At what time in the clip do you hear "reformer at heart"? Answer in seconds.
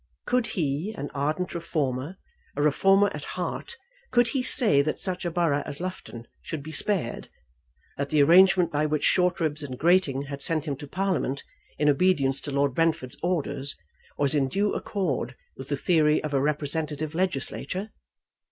2.63-3.77